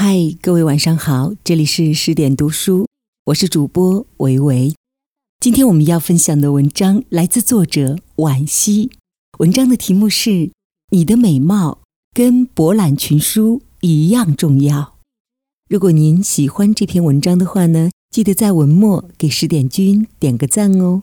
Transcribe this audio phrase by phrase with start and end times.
[0.00, 2.86] 嗨，各位晚上好，这里是十点读书，
[3.24, 4.72] 我是主播维维。
[5.40, 8.92] 今天我们要分享的文章来自作者惋惜，
[9.40, 10.30] 文章的题目是
[10.92, 11.80] 《你的美貌
[12.14, 14.80] 跟博览群书一样重要》。
[15.68, 21.02] 如果您喜欢这篇文章的话呢，记得在文末给十点君点个赞哦。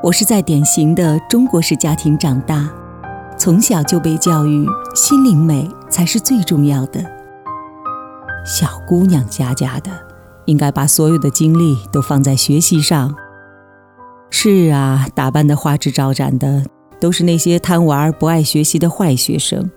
[0.00, 2.70] 我是在典型的中国式家庭长大，
[3.36, 7.04] 从小就被教育心灵美才是最重要的。
[8.46, 9.90] 小姑娘家家的，
[10.44, 13.12] 应该把所有的精力都放在学习上。
[14.30, 16.62] 是啊，打扮的花枝招展的，
[17.00, 19.68] 都是那些贪玩不爱学习的坏学生。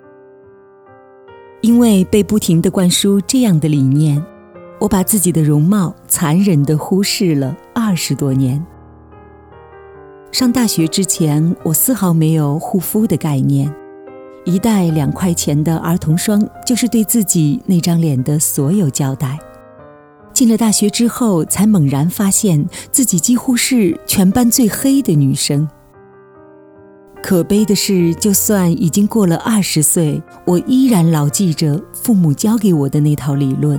[1.62, 4.24] 因为被不停的灌输这样的理念，
[4.78, 8.64] 我把自己的容貌残忍的忽视了二十多年。
[10.32, 13.70] 上大学之前，我丝毫没有护肤的概念，
[14.46, 19.38] 一袋两块钱的儿童霜就是对自己那张脸的所有交代。
[20.32, 25.68] 进了大学之后，才猛然发现自己几乎是全班最黑的女生。
[27.22, 33.78] 可悲的是，就算已经过了二十岁，我依然牢记着父母教给我的那套理论，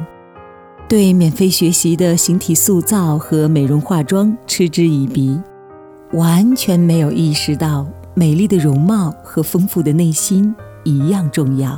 [0.87, 5.41] 对免费学习的形体塑造和美容化妆嗤之以鼻。
[6.13, 11.75] 完全没有意识到，美丽的容貌和丰富的内心一样重要。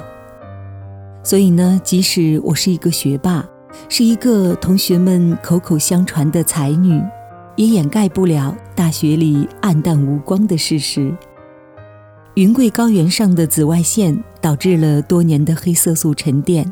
[1.23, 3.47] 所以呢，即使我是一个学霸，
[3.88, 7.02] 是一个同学们口口相传的才女，
[7.55, 11.16] 也掩盖不了大学里暗淡无光的事实。
[12.33, 16.70] 云贵高原上的紫外线导致了多年的黑色素沉淀，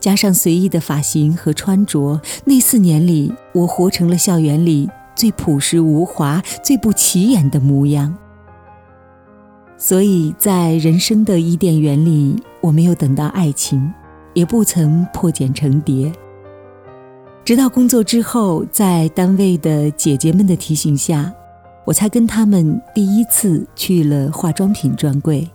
[0.00, 4.88] 加上随意的发型和穿着，那四年里，我活成了校园里。
[5.14, 8.14] 最朴实无华、最不起眼的模样。
[9.76, 13.92] 所以在人生的伊甸园里，我没有等到爱情，
[14.32, 16.12] 也不曾破茧成蝶。
[17.44, 21.30] 直到工作之后，在单位的姐姐们的提醒下，
[21.84, 25.46] 我才跟她们第一次去了化妆品专柜。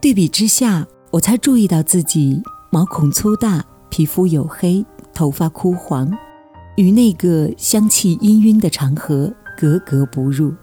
[0.00, 2.40] 对比之下，我才注意到自己
[2.70, 6.16] 毛孔粗大、皮肤黝黑、头发枯黄。
[6.76, 10.54] 与那个香气氤氲的长河格格不入，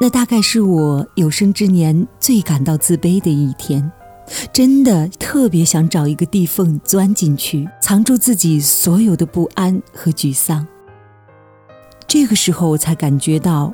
[0.00, 3.90] 那大概是我有生之年最感到自卑的一天，
[4.52, 10.66] 真的特别想找一个地缝钻进去，藏住自己所有的不安和沮丧。
[12.06, 13.72] 这个时候，我才感觉到，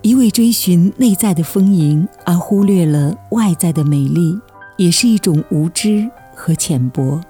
[0.00, 4.38] 一味追寻内在的丰盈而忽略了外在的美丽，
[4.78, 7.20] 也是一种无知和浅薄。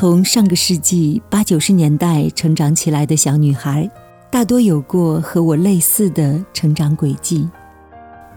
[0.00, 3.90] 从上个世纪八九十年代成长起来的小女孩，
[4.30, 7.50] 大多有过和我类似的成长轨迹。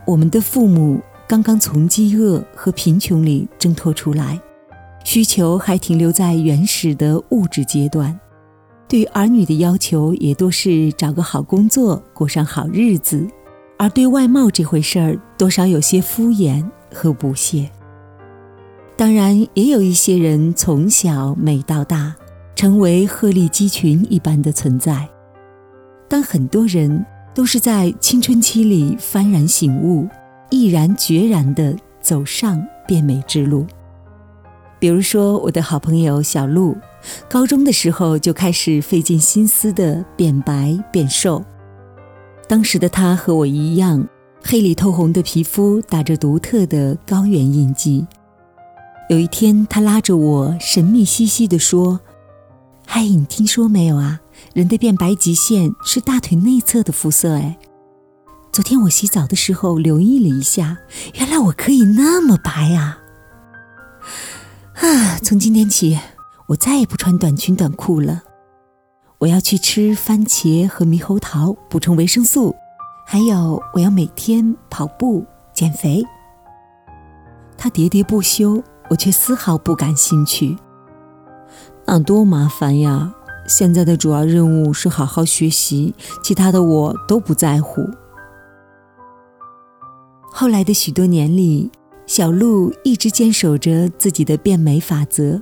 [0.08, 4.42] 我们的父母刚刚从饥饿和贫穷里挣脱出来，
[5.04, 8.20] 需求还停留在原始的物质阶段，
[8.88, 13.28] 对儿女的要求也多是找个好工作，过上好日子，
[13.78, 17.70] 而对外貌这回事儿，多少有些敷衍和不屑。
[19.02, 22.16] 当然，也有一些人从小美到大，
[22.56, 25.10] 成为鹤立鸡群一般的存在。
[26.08, 27.04] 但很多人
[27.34, 30.08] 都是在青春期里幡然醒悟，
[30.52, 33.66] 毅然决然地走上变美之路。
[34.78, 36.78] 比如说，我的好朋友小鹿，
[37.28, 41.44] 高中的时候就开始费尽心思地变白变瘦。
[42.48, 44.08] 当时的她和我一样，
[44.44, 48.06] 黑里透红的皮肤打着独特的高原印记。
[49.12, 52.00] 有一天，他拉着我，神秘兮兮地说
[52.88, 54.22] ：“嗨，你听说没有啊？
[54.54, 57.34] 人的变白极限是大腿内侧的肤色。
[57.34, 57.60] 哎，
[58.54, 60.78] 昨天我洗澡的时候留意了一下，
[61.16, 63.00] 原来我可以那么白啊！
[64.76, 66.00] 啊，从今天起，
[66.48, 68.24] 我再也不穿短裙短裤了。
[69.18, 72.56] 我要去吃番茄和猕猴桃，补充维生素。
[73.06, 76.02] 还有，我要每天跑步减肥。”
[77.60, 78.64] 他喋喋不休。
[78.92, 80.58] 我却丝毫不感兴趣，
[81.86, 83.16] 那多麻烦呀！
[83.48, 87.90] 现在的主要任务是好好学习，其他的我都不在乎。
[90.30, 91.72] 后来的许多年里，
[92.06, 95.42] 小鹿一直坚守着自己的变美法则，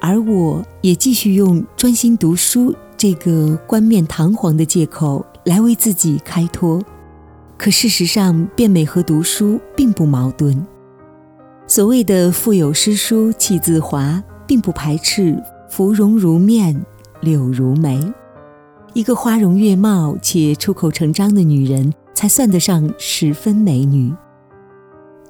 [0.00, 6.82] 而我也继续用专心读书这个冠冕堂皇的借口来为自己开脱。
[7.58, 10.66] 可事实上，变美和读书并不矛盾。
[11.74, 16.78] 所谓的腹有诗书气自华，并不排斥芙蓉如面
[17.22, 17.98] 柳如眉。
[18.92, 24.12] 一个花容月貌且出口成章的女人，才算得上十分美女。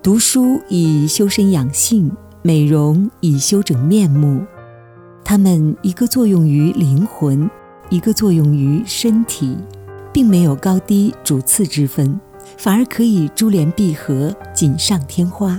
[0.03, 2.11] 读书以修身养性，
[2.43, 4.45] 美容以修整面目。
[5.25, 7.49] 它们一个作用于灵魂，
[7.89, 9.57] 一个作用于身体，
[10.13, 12.21] 并没有高低主次之分，
[12.59, 15.57] 反而可以珠联璧合，锦上添花。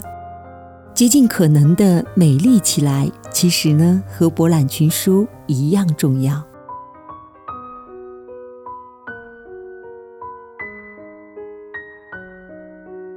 [0.95, 6.43] 竭尽可能的美丽起来，其实呢，和博览群书一样重要。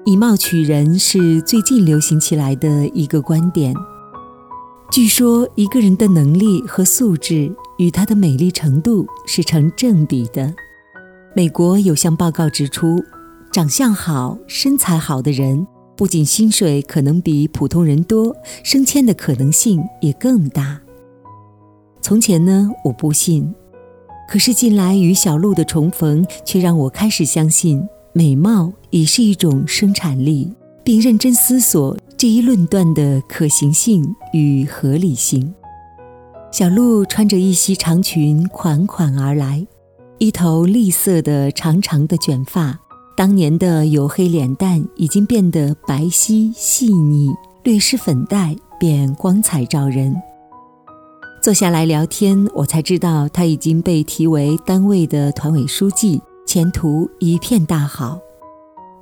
[0.06, 3.74] 以貌取人是最近流行起来的一个观点。
[4.90, 10.54] 据说，一个人的能力和素质与他的美丽程度是成正比的。
[11.34, 13.04] 美国有项报告指出，
[13.52, 15.66] 长相好、身材好的人。
[15.96, 20.78] 不仅薪水可能比普通人多，升迁的可能性也更大。
[22.02, 23.54] 从前呢，我不信，
[24.28, 27.82] 可是近来与小鹿的重逢，却让我开始相信
[28.12, 30.52] 美貌也是一种生产力，
[30.84, 35.54] 并认真思索这一论断的可行性与合理性。
[36.52, 39.66] 小鹿穿着一袭长裙款款而来，
[40.18, 42.80] 一头栗色的长长的卷发。
[43.16, 47.30] 当年的黝黑脸蛋已经变得白皙细腻，
[47.64, 50.14] 略施粉黛便光彩照人。
[51.42, 58.18] 坐下来聊天，我才知道他已经被提为单位的团委书记，前途一片大好。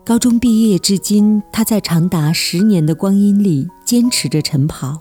[0.04, 5.00] 高中毕业至今，他在长达十年的光阴里坚持着晨跑，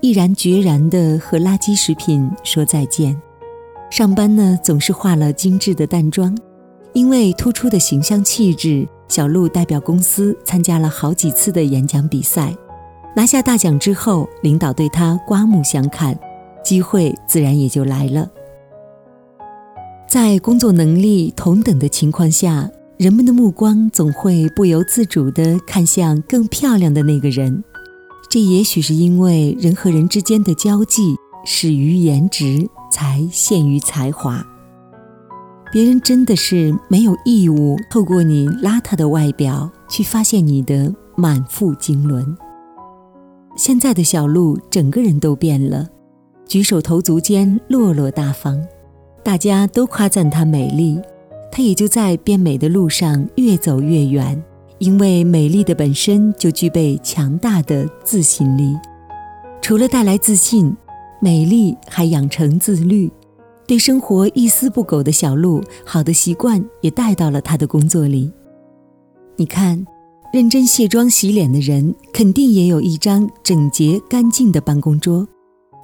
[0.00, 3.20] 毅然决然地和垃圾食品说再见。
[3.90, 6.36] 上班呢，总是化了精致的淡妆。
[6.96, 12.56] 因为突出的形象气质，小鹿代表公司参加了好几次的演讲比赛，
[13.14, 16.18] 拿下大奖之后，领导对他刮目相看，
[16.64, 18.26] 机会自然也就来了。
[20.08, 27.62] 在工作能力同等的情况下，人们的目光总会不由自主地看向更漂亮的那个人，
[28.30, 31.14] 这也许是因为人和人之间的交际
[31.44, 34.42] 始于颜值，才限于才华。
[35.72, 42.24] 别人真的是没有义务透过你邋遢的外表去发现你的满腹经纶。
[43.56, 45.88] 现在的小鹿整个人都变了，
[46.46, 48.60] 举手投足间落落大方，
[49.22, 51.00] 大家都夸赞她美丽，
[51.50, 54.42] 她也就在变美的路上越走越远。
[54.78, 58.76] 因为美丽的本身就具备强大的自信力，
[59.62, 60.76] 除了带来自信，
[61.18, 63.10] 美丽还养成自律。
[63.66, 68.30] 对生活一丝不苟的小鹿，好的习惯也带到了他的工作里。
[69.36, 69.84] 你看，
[70.32, 75.26] 认真卸妆洗脸的人，肯定也有一张整洁干净的办公桌；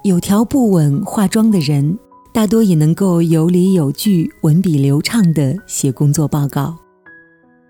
[0.03, 1.99] 有条不紊化妆的人，
[2.33, 6.73] 大多也能够有理有据、文笔流畅地写工作报告；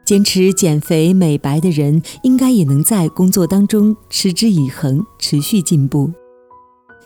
[0.06, 6.12] 坚持减肥美白的人，应该也能在工作当中持之以恒、持续进步。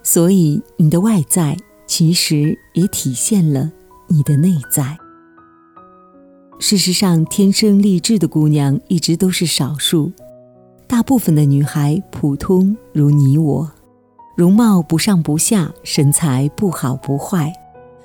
[0.04, 1.58] 所以，你的外在。
[1.98, 3.72] 其实也体现了
[4.08, 5.00] 你的内在。
[6.60, 10.12] 事实上，天生丽质的姑娘一直都是少数，
[10.86, 13.72] 大部分的女孩普通如你我，
[14.36, 17.52] 容貌不上不下，身材不好不坏。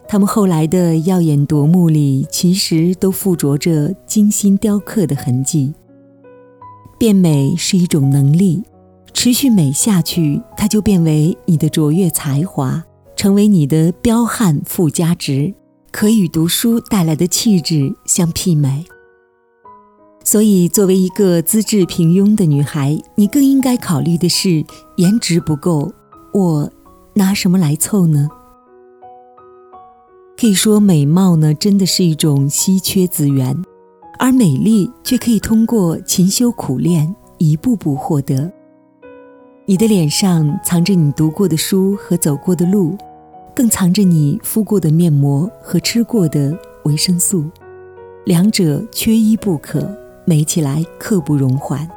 [0.08, 5.74] 她们后来的耀眼夺目里，其实都附着着精心雕刻的痕迹。
[6.98, 8.62] 变美是一种能力，
[9.12, 12.82] 持续美下去，它就变为你的卓越才华。
[13.22, 15.54] 成为你的彪悍附加值，
[15.92, 18.84] 可与读书带来的气质相媲美。
[20.24, 24.64] 所以，作为一个资质平庸的女孩，你更应该考虑的是
[24.96, 25.92] 颜值不够，
[26.34, 26.68] 我
[27.14, 28.28] 拿什么来凑呢？
[30.36, 33.56] 可以说，美貌呢，真的是一种稀缺资源，
[34.18, 38.52] 而美丽却可以通过勤修苦练，一步步获得。
[39.64, 42.98] 你的脸上藏着你读过的书和走过的路。
[43.54, 47.44] 更藏着你敷过的面膜和吃过的维生素，
[48.24, 49.88] 两者缺一不可，
[50.24, 51.88] 美起来刻不容缓。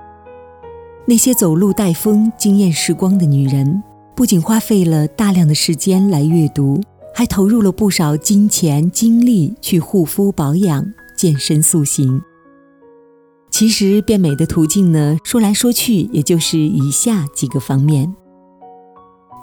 [1.08, 3.82] 那些走路带风、惊艳时光的女人，
[4.16, 6.82] 不仅花费了大量的时间来阅读，
[7.14, 10.86] 还投入了不少金钱精力去护肤保养、
[11.16, 12.22] 健身塑形。
[13.50, 18.14] 其实变美的途径呢，说来说去也就是以下几个方面。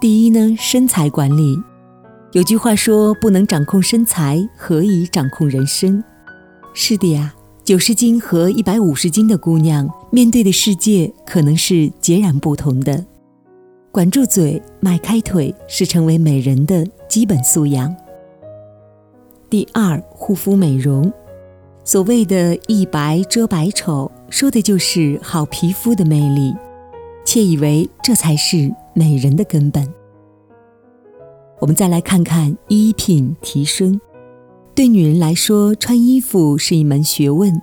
[0.00, 1.58] 第一呢，身材管理。
[2.32, 6.02] 有句话说：“不能掌控身材，何以掌控人生？”
[6.72, 13.04] 是的呀，九十斤和一百五十斤的姑娘面对的世界可能是截然不同的。
[13.90, 17.94] 管住嘴，迈开腿，是成为美人的基本素养。
[19.50, 21.12] 第二，护肤美容。
[21.84, 26.54] 所谓的一白遮百丑，说的就是好皮肤的魅力，
[27.26, 29.86] 窃以为这才是美人的根本。
[31.62, 34.00] 我们再来看看衣品提升。
[34.74, 37.54] 对女人来说，穿衣服是一门学问，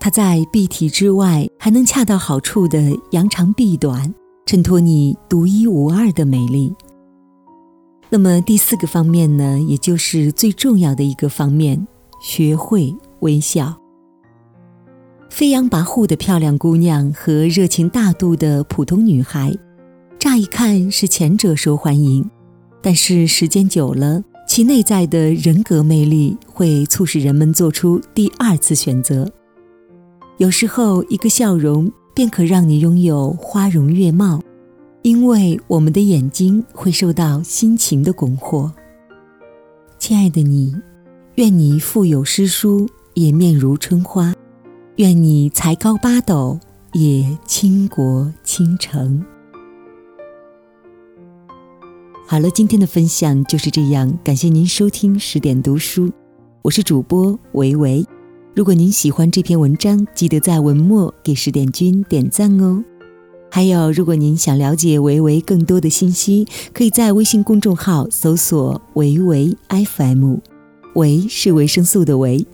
[0.00, 4.12] 它在蔽体之外，还能恰到好处的扬长避短，
[4.44, 6.74] 衬托你独一无二的美丽。
[8.10, 11.86] 那么第四个方面呢，也就是最重要的一个方面，
[12.20, 13.72] 学会微笑。
[15.30, 19.56] 飞扬跋扈的漂亮姑娘和热情大度的普通女孩，
[20.18, 22.28] 乍一看是前者受欢迎，
[22.84, 29.26] 但是时间久了，其内在的人格魅力会促使人们做出第二次选择。
[30.36, 34.38] 有时候，一个笑容便可让你拥有花容月貌。
[35.00, 38.70] 因为我们的眼睛会受到心情的蛊惑，
[39.98, 40.74] 亲爱的你，
[41.36, 44.34] 愿你腹有诗书也面如春花，
[44.96, 46.60] 愿你才高八斗
[46.92, 49.24] 也倾国倾城。
[52.26, 56.10] 好了，今天的分享就是这样，感谢您收听十点读书，
[56.62, 58.04] 我是主播维维。
[58.54, 62.82] 如果您喜欢这篇文章，记得在文末给十点君点赞哦。
[63.50, 70.36] 还有，如果您想了解维维更多的信息，可以在微信公众号搜索“维维 FM”，
[70.94, 72.44] 维是维生素的维。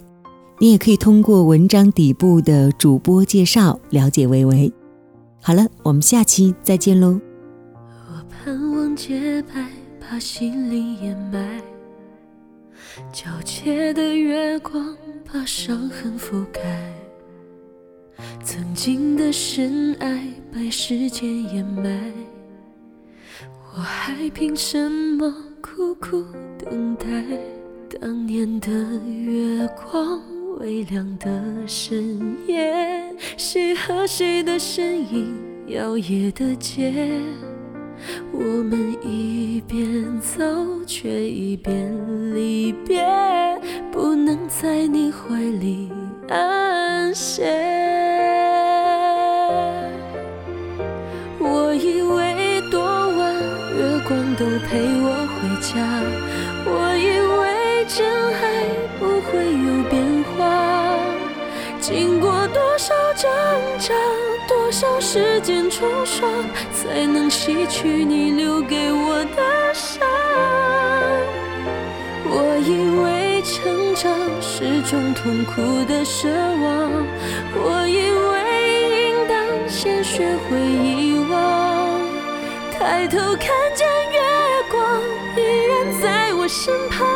[0.58, 4.70] 你也可以通过文章底部的主播介绍了解维维。
[5.40, 7.20] 好了，我们下期再见喽。
[8.96, 9.66] 洁白，
[10.00, 11.60] 把心灵掩埋，
[13.12, 16.60] 皎洁的月光把伤痕覆盖。
[18.42, 22.12] 曾经的深爱被时间掩埋，
[23.74, 26.24] 我还凭什么苦苦
[26.58, 27.06] 等待？
[28.00, 28.70] 当年的
[29.06, 30.22] 月光，
[30.58, 35.34] 微亮的深夜，谁和谁的身影
[35.68, 37.20] 摇曳的街？
[38.32, 40.44] 我们一边走，
[40.86, 41.92] 却一边
[42.34, 43.04] 离别，
[43.92, 45.90] 不能在你怀里
[46.28, 47.44] 安歇。
[51.38, 53.34] 我以为多晚，
[53.76, 55.76] 月光都陪我回家，
[64.80, 66.26] 少时间冲刷，
[66.72, 70.00] 才能洗去你留给我的伤？
[72.24, 74.10] 我以为成长
[74.40, 77.06] 是种痛苦的奢望，
[77.52, 79.36] 我以为应当
[79.68, 82.00] 先学会遗忘。
[82.72, 84.18] 抬头看见月。
[84.70, 85.02] 光
[85.36, 87.06] 依然在我身旁，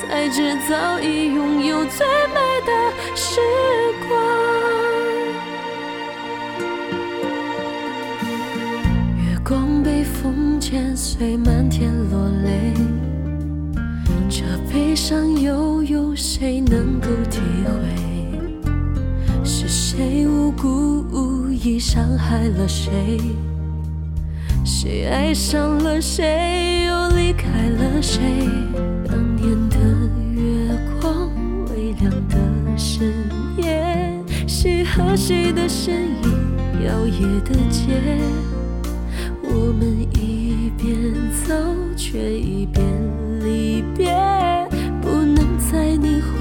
[0.00, 2.72] 才知早已拥有最美的
[3.14, 3.40] 时
[10.30, 12.72] 光被风剪碎，漫天落泪，
[14.28, 19.44] 这悲伤又有谁能够体会？
[19.44, 23.18] 是谁无故无意伤害了谁？
[24.64, 28.20] 谁爱上了谁，又离开了谁？
[29.06, 29.76] 当年的
[30.32, 31.28] 月光，
[31.70, 32.36] 微亮的
[32.76, 33.12] 深
[33.56, 38.00] 夜，谁和谁的身影摇曳的街？
[39.62, 41.12] 我们一边
[41.44, 41.54] 走，
[41.94, 42.82] 却一边
[43.44, 44.10] 离别，
[45.02, 46.39] 不能在你怀。